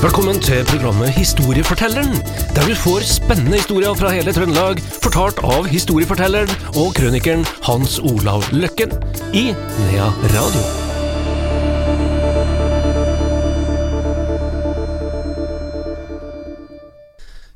[0.00, 2.14] Velkommen til programmet Historiefortelleren,
[2.56, 6.48] der du får spennende historier fra hele Trøndelag, fortalt av historiefortelleren
[6.80, 8.94] og krønikeren Hans Olav Løkken
[9.36, 10.62] i Nea Radio.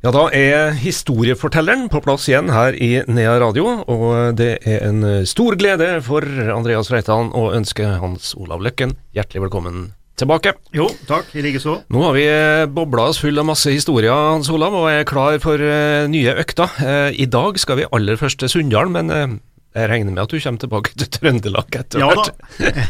[0.04, 5.00] Ja, da er historiefortelleren på plass igjen her i Nea Radio, og det er en
[5.24, 6.28] stor glede for
[6.60, 10.54] Andreas Reitan å ønske Hans Olav Løkken hjertelig velkommen tilbake.
[10.76, 11.80] Jo, takk, i likeså.
[11.92, 12.26] Nå har vi
[12.74, 16.70] bobla oss full av masse historier, Hans Olav, og er klar for uh, nye økter.
[16.78, 19.34] Uh, I dag skal vi aller først til Sunndal, men uh,
[19.74, 22.28] jeg regner med at du kommer tilbake til Trøndelag etter Ja hvert.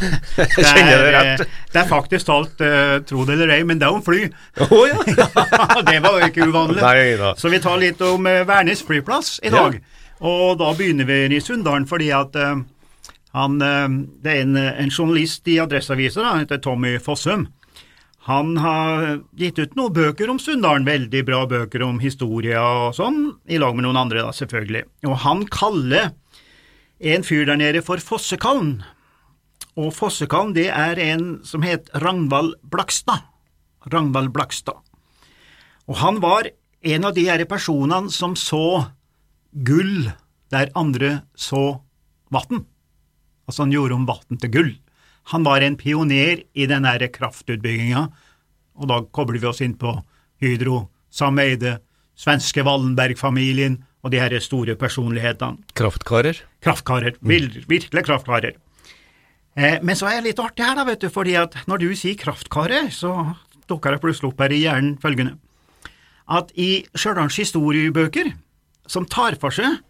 [0.69, 1.45] kjenner det rett.
[1.73, 4.27] det er faktisk talt, uh, tro det eller ei, men det er om fly.
[4.67, 4.99] Oh, ja.
[5.89, 6.83] det var jo ikke uvanlig.
[6.85, 7.33] Nei.
[7.41, 9.81] Så vi tar litt om uh, Værnes flyplass i dag.
[10.25, 12.61] Og da begynner vi i Sunndalen fordi at uh,
[13.35, 17.49] han, uh, det er en, en journalist i Adresseavisa, han heter Tommy Fossum.
[18.25, 23.35] Han har gitt ut noen bøker om Sunndalen, veldig bra bøker om historie og sånn,
[23.45, 24.87] i lag med noen andre, da, selvfølgelig.
[25.11, 26.15] Og han kaller
[27.05, 28.79] en fyr der nede for Fossekallen.
[29.77, 33.27] Og Fossekallen, det er en som het Ragnvald Blakstad.
[33.93, 34.81] Ragnvald Blakstad.
[35.85, 36.49] Og han var
[36.81, 38.87] en av de her personene som så
[39.53, 40.09] gull
[40.55, 41.83] der andre så
[42.33, 42.65] vann.
[43.49, 44.73] Altså han gjorde om vann til gull.
[45.33, 48.09] Han var en pioner i den kraftutbygginga,
[48.75, 49.95] og da kobler vi oss inn på
[50.43, 51.79] Hydro, Sam Eide,
[52.17, 55.63] svenske Wallenberg-familien og de her store personlighetene.
[55.75, 56.43] Kraftkarer.
[56.61, 57.17] Kraftkarer.
[57.21, 58.59] Vil, virkelig kraftkarer.
[59.57, 61.89] Eh, men så er det litt artig her, da, vet du, fordi at når du
[61.97, 63.33] sier kraftkarer, så
[63.71, 65.39] dukker det plutselig opp her i hjernen følgende
[66.31, 68.33] at i Stjørdals historiebøker,
[68.89, 69.81] som tar for seg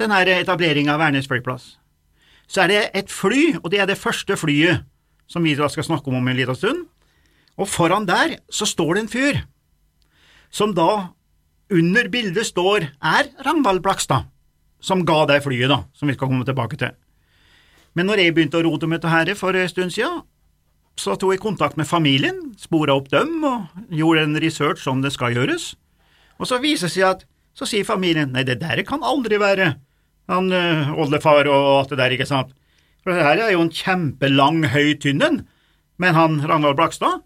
[0.00, 1.74] denne etableringa av Værnes flyplass,
[2.46, 4.84] så er det et fly, og det er det første flyet
[5.30, 6.84] som vi da skal snakke om om en liten stund,
[7.56, 9.40] og foran der så står det en fyr,
[10.50, 11.14] som da
[11.72, 14.28] under bildet står er Ragnvald Blakstad,
[14.84, 16.92] som ga deg flyet, da, som vi skal komme tilbake til.
[17.94, 20.22] Men når jeg begynte å rote med dette her for en stund siden,
[20.98, 25.14] så tok jeg kontakt med familien, spora opp dem og gjorde en research som det
[25.14, 25.72] skal gjøres,
[26.38, 27.24] og så viser det seg at
[27.54, 29.76] så sier familien nei, det der kan aldri være
[30.30, 32.52] han uh, oldefar og alt det der, ikke sant,
[33.04, 35.42] for det her er jo en kjempelang, høy tynnen,
[36.00, 37.20] men han Ragnvald Blakstad,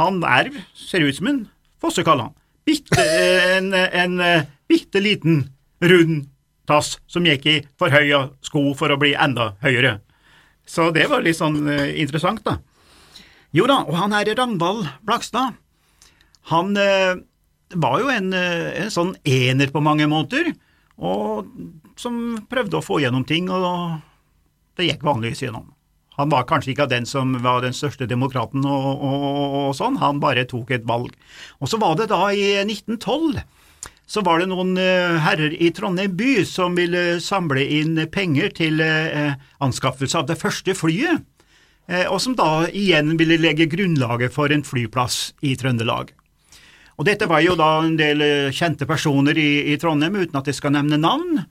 [0.00, 1.40] han er, ser ut som en
[1.82, 2.36] fossekall, han.
[2.64, 5.48] Bitte, en, en, en bitte liten,
[5.80, 6.28] rund
[6.68, 9.98] tass som gikk i for høye sko for å bli enda høyere.
[10.68, 12.60] Så det var litt sånn uh, interessant, da.
[13.56, 15.58] Jo da, og han her Ragnvald Blakstad,
[16.52, 17.20] han uh,
[17.76, 20.52] var jo en, en sånn ener på mange måter,
[21.00, 21.50] og
[22.00, 22.16] som
[22.50, 24.00] prøvde å få gjennom ting, og
[24.78, 25.68] det gikk vanligvis gjennom.
[26.18, 30.20] Han var kanskje ikke den som var den største demokraten og, og, og sånn, han
[30.20, 31.14] bare tok et valg.
[31.60, 33.40] Og så var det da i 1912
[34.10, 38.82] så var det noen uh, herrer i Trondheim by som ville samle inn penger til
[38.82, 41.22] uh, anskaffelse av det første flyet,
[41.86, 46.10] uh, og som da igjen ville legge grunnlaget for en flyplass i Trøndelag.
[46.98, 50.58] Og dette var jo da en del kjente personer i, i Trondheim, uten at jeg
[50.58, 51.44] skal nevne navn,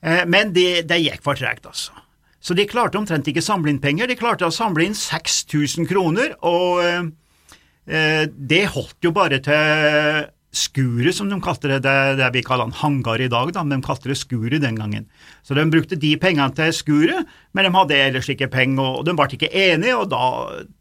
[0.00, 1.92] men det, det gikk for tregt, altså.
[2.40, 6.32] Så de klarte omtrent ikke samle inn penger, de klarte å samle inn 6000 kroner,
[6.40, 12.42] og eh, det holdt jo bare til skuret, som de kalte det, det, det vi
[12.42, 15.04] kaller en hangar i dag, da, men de kalte det skuret den gangen.
[15.46, 19.14] Så de brukte de pengene til skuret, men de hadde ellers ikke penger, og de
[19.18, 20.24] ble ikke enige, og da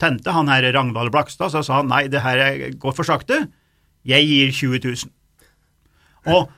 [0.02, 2.42] tente han her Ragnvald Blakstad, så sa han nei, det her
[2.82, 3.44] går for sakte,
[4.08, 5.14] jeg gir 20 000.
[6.34, 6.50] Og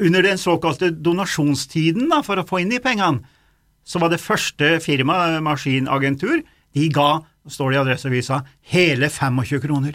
[0.00, 3.24] under den såkalte donasjonstiden da, for å få inn de pengene,
[3.86, 6.40] så var det første firma, Maskinagentur,
[6.74, 8.40] de ga, står det i Adresseavisa,
[8.74, 9.94] hele 25 kroner.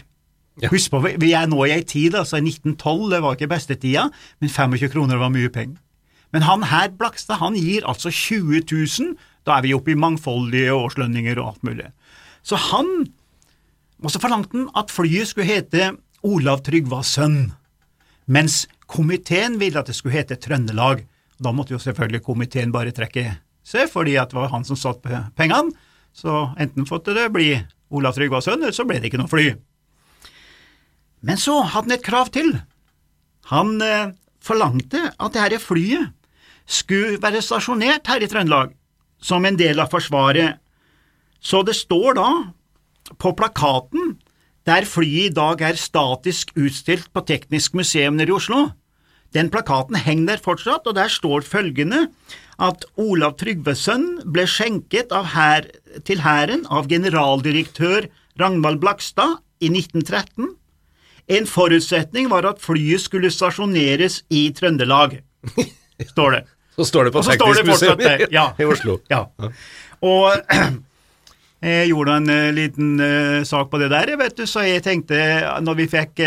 [0.60, 0.68] Ja.
[0.72, 4.08] Husk på, vi er nå i ei tid, altså i 1912, det var ikke bestetida,
[4.40, 5.78] men 25 kroner var mye penger.
[6.32, 10.72] Men han her, Blakstad, han gir altså 20 000, da er vi oppe i mangfoldige
[10.72, 11.88] årslønninger og alt mulig.
[12.44, 12.88] Så han,
[14.02, 15.92] og så forlangte han at flyet skulle hete
[16.24, 17.52] Olav Tryggvas sønn,
[18.26, 21.02] mens komiteen ville at det skulle hete Trøndelag.
[21.42, 23.24] Da måtte jo selvfølgelig komiteen bare trekke
[23.66, 25.72] seg, fordi det var han som satt på pengene,
[26.12, 27.54] så enten måtte det bli
[27.92, 29.52] Olav Tryggvas sønn, eller så ble det ikke noe fly.
[31.22, 32.50] Men så hadde han et krav til.
[33.52, 34.12] Han eh,
[34.42, 36.10] forlangte at dette flyet
[36.66, 38.74] skulle være stasjonert her i Trøndelag,
[39.22, 40.58] som en del av Forsvaret.
[41.42, 42.28] Så det står da
[43.18, 44.16] på plakaten
[44.66, 48.68] der flyet i dag er statisk utstilt på Teknisk museum nede i Oslo.
[49.32, 52.06] Den plakaten henger der fortsatt, og der står følgende
[52.62, 55.68] at Olav Trygvesen ble skjenket av her,
[56.08, 58.06] til Hæren av generaldirektør
[58.40, 60.52] Ragnvald Blakstad i 1913.
[61.32, 65.20] En forutsetning var at flyet skulle stasjoneres i Trøndelag,
[66.12, 66.42] står det.
[66.76, 68.00] Så står det på Teknisk museum.
[68.32, 68.46] Ja.
[68.60, 68.96] i Oslo.
[69.12, 69.26] Ja.
[70.08, 70.32] Og
[71.68, 75.18] jeg gjorde en eh, liten eh, sak på det der, vet du, så jeg tenkte,
[75.60, 76.24] når vi fikk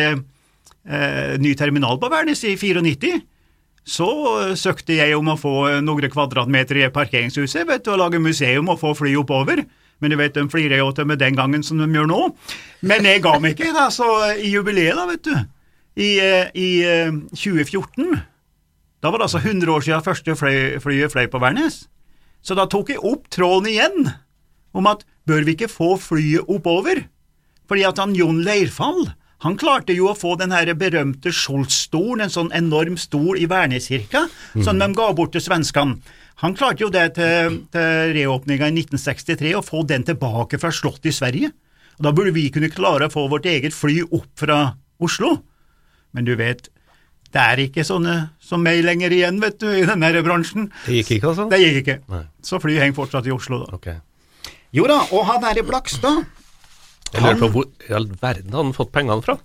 [0.88, 3.16] eh, ny terminal på Værnes i 94,
[3.86, 4.10] så
[4.42, 5.56] eh, søkte jeg om å få
[5.86, 9.66] noen kvadratmeter i parkeringshuset, vet du, og lage museum og få fly oppover.
[10.04, 12.22] Men du vet, de flirer jo til med den gangen som de gjør nå.
[12.86, 15.36] Men jeg ga meg ikke, da, så eh, i jubileet, da, vet du,
[15.96, 18.20] i, eh, i eh, 2014,
[19.04, 21.86] da var det altså 100 år siden første fly, flyet fløy på Værnes.
[22.46, 24.10] Så da tok jeg opp tråden igjen
[24.76, 27.06] om at bør vi ikke få flyet oppover?
[27.70, 29.08] Fordi at han Jon Leirfall,
[29.46, 34.24] han klarte jo å få den her berømte Skjoldstolen, en sånn enorm stol i Værneskirka,
[34.66, 36.00] som de ga bort til svenskene.
[36.42, 41.12] Han klarte jo det til, til reåpninga i 1963, å få den tilbake fra Slottet
[41.12, 41.52] i Sverige.
[42.00, 44.58] Og Da burde vi kunne klare å få vårt eget fly opp fra
[45.00, 45.38] Oslo.
[46.12, 46.68] Men du vet,
[47.36, 50.72] det er ikke sånne som meg lenger igjen, vet du, i denne bransjen.
[50.88, 51.46] Det gikk ikke, altså?
[51.54, 52.00] Det gikk ikke.
[52.12, 52.24] Nei.
[52.44, 53.78] Så flyet henger fortsatt i Oslo, da.
[53.78, 54.02] Okay.
[54.76, 56.26] Jo da, og han er i Blakstad
[57.14, 59.38] Jeg lurer på hvor i all verden hadde han fått pengene fra?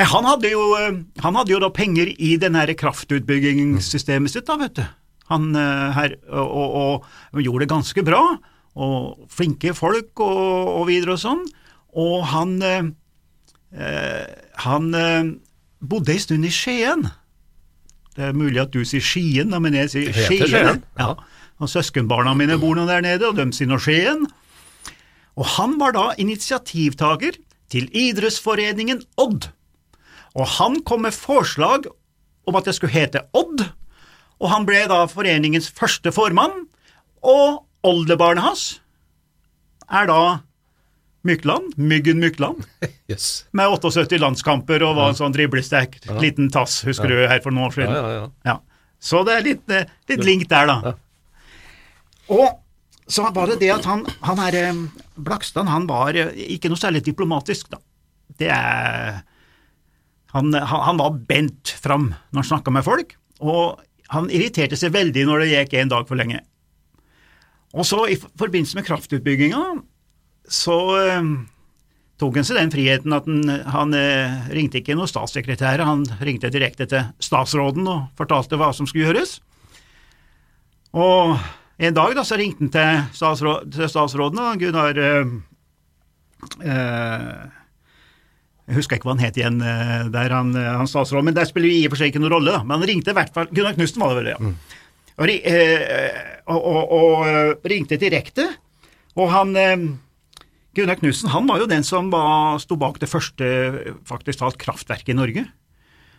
[0.00, 4.46] Nei, han hadde jo, eh, han hadde jo da penger i den her kraftutbyggingssystemet sitt,
[4.48, 4.84] da, vet du.
[5.32, 6.52] Han eh, her, og,
[6.82, 8.22] og, og gjorde det ganske bra,
[8.72, 11.42] og flinke folk og, og videre og sånn.
[12.00, 12.86] Og han eh,
[13.76, 14.28] eh,
[14.64, 15.32] Han eh,
[15.84, 17.04] bodde en stund i Skien.
[18.16, 20.12] Det er mulig at du sier Skien, da, men jeg sier.
[20.24, 21.14] Skien, Ja.
[21.62, 24.24] Og søskenbarna mine bor nå der nede, og de sier nå Skien.
[25.40, 27.38] Og han var da initiativtaker
[27.72, 29.48] til idrettsforeningen Odd.
[30.36, 31.86] Og han kom med forslag
[32.48, 33.64] om at det skulle hete Odd,
[34.42, 36.64] og han ble da foreningens første formann,
[37.22, 38.64] og oldebarnet hans
[39.92, 40.18] er da
[41.22, 42.64] Mykland, Myggen Mykland,
[43.12, 43.44] yes.
[43.54, 47.68] med 78 landskamper og var en sånn driblesterk liten tass, husker du, her for noen
[47.68, 47.94] år Ja, siden.
[47.94, 48.24] ja, ja.
[48.50, 48.56] Ja.
[49.02, 50.76] Så det er litt, eh, litt link der, da.
[50.82, 50.92] Ja.
[52.34, 52.58] Og
[53.10, 54.82] så var det det at han, han her, eh,
[55.16, 57.80] Blakstad, han var eh, ikke noe særlig diplomatisk, da.
[58.40, 59.22] Det er
[60.32, 63.10] Han, han, var bent fram når han snakka med folk,
[63.44, 66.38] og han irriterte seg veldig når det gikk en dag for lenge.
[67.76, 69.60] Og så, i forbindelse med kraftutbygginga,
[70.48, 71.28] så eh,
[72.20, 73.44] tok han seg den friheten at han,
[73.76, 78.88] han eh, ringte ikke noen statssekretær, han ringte direkte til statsråden og fortalte hva som
[78.88, 79.36] skulle gjøres.
[80.92, 81.36] Og
[81.88, 85.32] en dag da, så ringte han til, statsråd, til statsråden, da, Gunnar eh,
[86.62, 87.24] eh,
[88.68, 91.48] Jeg husker ikke hva han het igjen, eh, der han, eh, han statsråd, men det
[91.50, 92.54] spiller vi i og for seg ikke noen rolle.
[92.54, 94.54] da, Men han ringte i hvert fall Gunnar Knusten var det vel, ja.
[95.12, 98.46] Og, eh, og, og, og eh, ringte direkte,
[99.18, 99.52] og han
[100.72, 103.48] Gunnar Knusten, han var jo den som var, sto bak det første
[104.08, 105.44] faktisk talt kraftverket i Norge.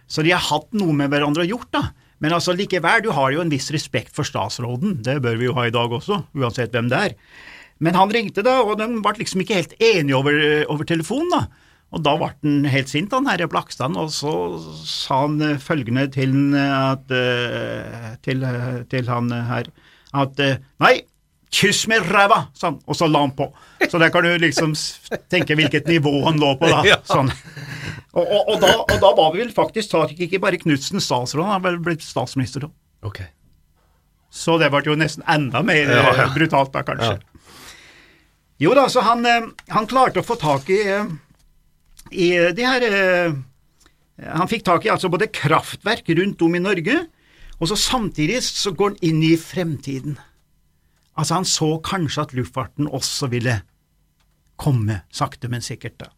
[0.06, 1.88] Så de har hatt noe med hverandre gjort, da.
[2.24, 5.58] Men altså likevel, du har jo en viss respekt for statsråden, det bør vi jo
[5.58, 7.18] ha i dag også, uansett hvem det er.
[7.84, 10.40] Men han ringte da, og de ble liksom ikke helt enige over,
[10.72, 11.70] over telefonen, da.
[11.94, 14.31] Og da ble han helt sint, han herre Blakstad, og så
[14.88, 19.70] sa han eh, følgende til, at, eh, til, eh, til han her
[20.24, 20.40] at
[20.81, 20.96] nei,
[21.54, 23.50] kyss med ræva, han, og så la han på.
[23.90, 24.74] Så der kan du liksom
[25.30, 26.98] tenke hvilket nivå han lå på, da.
[27.10, 27.30] Sånn.
[28.13, 31.48] Og, og, og, da, og da var vi vel faktisk tak ikke bare Knutsen statsråd,
[31.50, 32.74] han var blitt statsminister òg.
[33.10, 33.24] Ok.
[34.34, 36.27] Så det ble jo nesten enda mer Ja, ja.
[36.27, 37.17] eh, brutalt da, kanskje.
[38.62, 41.10] Jo da, så han, eh, han klarte å få tak i, eh,
[42.13, 42.86] i de her
[44.38, 47.00] Han fikk tak i altså både kraftverk rundt om i Norge,
[47.58, 50.20] og så samtidig så går han inn i fremtiden.
[51.17, 53.55] Altså Han så kanskje at luftfarten også ville
[54.62, 55.98] komme, sakte, men sikkert.
[55.98, 56.12] da.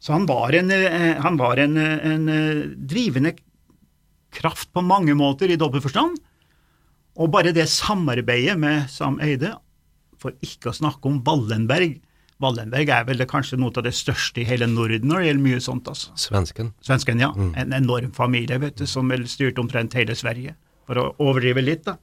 [0.00, 3.34] Så han var en, eh, han var en, eh, en eh, drivende
[4.32, 6.16] kraft på mange måter i dobbel forstand.
[7.20, 9.56] Og bare det samarbeidet med Sam Eide,
[10.20, 12.00] for ikke å snakke om Wallenberg
[12.40, 15.60] Wallenberg er vel kanskje noe av det største i hele Norden når det gjelder mye
[15.60, 15.88] sånt.
[15.92, 16.14] altså.
[16.16, 16.72] Svensken.
[16.80, 17.34] Svensken, ja.
[17.36, 20.54] En enorm familie vet du, som vel styrte omtrent hele Sverige,
[20.88, 21.84] for å overdrive litt.
[21.84, 21.98] da.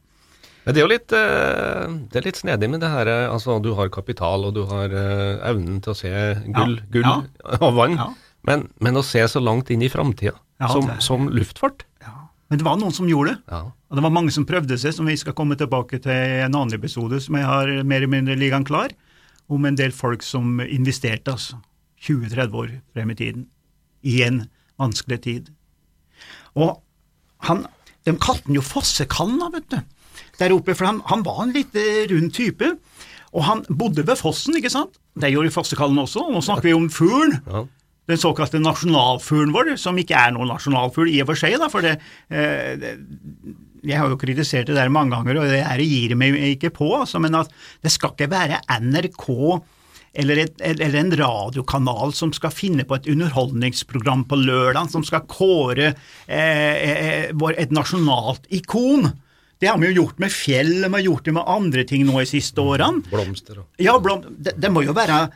[0.68, 3.56] Men det er jo litt, eh, det er litt snedig med det her, eh, altså
[3.64, 6.12] du har kapital og du har eh, evnen til å se
[6.52, 7.14] gull, Ja, gull ja.
[7.64, 8.10] og vann, Ja.
[8.50, 12.28] men, men å se så langt inn i framtida Ja, som, som luftfart Ja.
[12.52, 13.40] Men det var noen som gjorde det.
[13.52, 13.62] ja.
[13.88, 16.52] Og det var mange som prøvde seg, som vi skal komme tilbake til i en
[16.56, 18.92] annen episode som jeg har mer eller mindre liggende klar,
[19.48, 21.62] om en del folk som investerte altså
[22.04, 23.46] 20-30 år frem i tiden,
[24.04, 24.42] i en
[24.80, 25.48] vanskelig tid.
[26.60, 26.82] Og
[27.48, 27.64] han,
[28.04, 29.80] de kalte den jo Fossekallen, vet du,
[30.40, 32.74] der oppe, for han, han var en litt eh, rund type.
[33.36, 34.98] Og han bodde ved fossen, ikke sant?
[35.20, 37.40] Det gjorde Fossekallen også, og nå snakker vi om fuglen.
[37.48, 37.66] Ja.
[38.08, 41.84] den såkalte nasjonalfuglen vår, som ikke er noen nasjonalfugl i og for seg, da, for
[41.84, 41.98] det,
[42.32, 42.94] eh, det
[43.88, 46.90] jeg har jo kritisert det der mange ganger, og det her gir meg ikke på,
[46.98, 47.52] altså, men at
[47.84, 49.28] det skal ikke være NRK
[50.18, 55.28] eller, et, eller, en radiokanal som skal finne på et underholdningsprogram på lørdag, som skal
[55.30, 55.92] kåre
[56.26, 59.12] eh, et nasjonalt ikon.
[59.58, 62.20] Det har vi jo gjort med fjell, vi har gjort det med andre ting nå
[62.20, 63.04] de siste årene.
[63.10, 65.28] Blomster og Ja, blom, det, det må jo være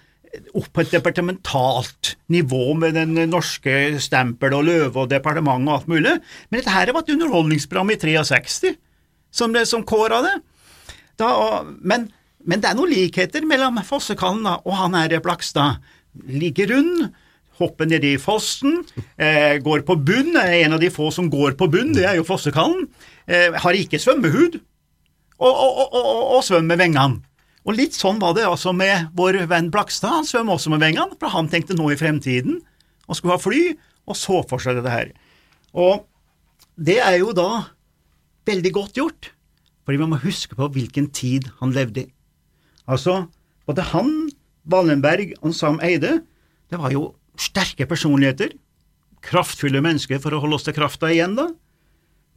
[0.55, 5.89] opp på et departementalt nivå med den norske stempel og løve og departement og alt
[5.91, 6.13] mulig,
[6.49, 8.75] men dette her var et underholdningsprogram i 63
[9.31, 10.35] som, det, som kåra det.
[11.19, 12.09] Da, og, men,
[12.43, 15.81] men, det er noen likheter mellom Fossekallen og han her Blakstad.
[16.27, 17.11] Like rund,
[17.61, 18.81] hopper nedi fossen,
[19.15, 22.17] eh, går på bunn, er en av de få som går på bunn, det er
[22.19, 22.87] jo Fossekallen.
[23.27, 24.59] Eh, har ikke svømmehud,
[25.41, 27.21] og, og, og, og svømmer med vengene.
[27.61, 30.15] Og litt sånn var det altså med vår venn Blakstad.
[30.15, 32.57] Han svømmer også med vengene, for han tenkte nå i fremtiden
[33.07, 33.61] og skulle ha fly,
[34.09, 35.11] og så for seg dette her.
[35.77, 36.07] Og
[36.81, 37.67] det er jo da
[38.49, 39.29] veldig godt gjort,
[39.85, 42.11] fordi man må huske på hvilken tid han levde i.
[42.89, 43.25] Altså,
[43.69, 44.13] både han,
[44.71, 46.21] Wallenberg og Sam Eide,
[46.71, 48.55] det var jo sterke personligheter,
[49.21, 51.49] kraftfulle mennesker for å holde oss til krafta igjen, da,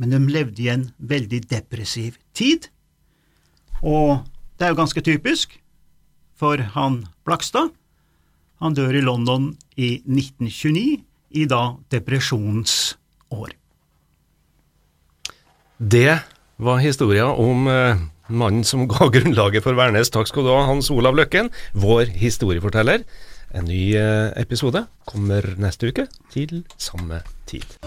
[0.01, 2.69] men de levde i en veldig depressiv tid.
[3.83, 4.25] Og
[4.59, 5.59] det er jo ganske typisk
[6.39, 7.73] for han Blakstad.
[8.63, 11.03] Han dør i London i 1929,
[11.35, 12.95] i da depresjonens
[13.35, 13.55] år.
[15.79, 16.21] Det
[16.63, 20.13] var historia om eh, mannen som ga grunnlaget for Værnes.
[20.15, 23.03] Takk skal du ha, Hans Olav Løkken, vår historieforteller.
[23.55, 27.79] En ny eh, episode kommer neste uke til samme tid.